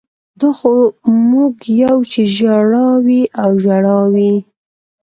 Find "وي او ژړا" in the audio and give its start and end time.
3.05-3.99